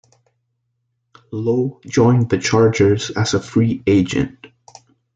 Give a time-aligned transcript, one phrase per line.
[1.31, 4.47] Lowe joined the Chargers as a free agent.